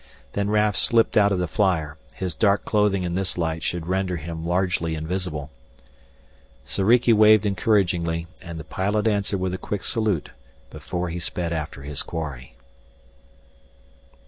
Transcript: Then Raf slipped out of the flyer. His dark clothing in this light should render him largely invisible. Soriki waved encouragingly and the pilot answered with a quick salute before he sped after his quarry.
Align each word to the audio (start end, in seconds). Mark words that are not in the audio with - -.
Then 0.33 0.49
Raf 0.49 0.75
slipped 0.75 1.15
out 1.15 1.31
of 1.31 1.37
the 1.37 1.47
flyer. 1.47 1.95
His 2.15 2.33
dark 2.33 2.65
clothing 2.65 3.03
in 3.03 3.13
this 3.13 3.37
light 3.37 3.61
should 3.61 3.85
render 3.85 4.17
him 4.17 4.43
largely 4.47 4.95
invisible. 4.95 5.51
Soriki 6.65 7.13
waved 7.13 7.45
encouragingly 7.45 8.25
and 8.41 8.59
the 8.59 8.63
pilot 8.63 9.05
answered 9.05 9.37
with 9.39 9.53
a 9.53 9.59
quick 9.59 9.83
salute 9.83 10.31
before 10.71 11.09
he 11.09 11.19
sped 11.19 11.53
after 11.53 11.83
his 11.83 12.01
quarry. 12.01 12.55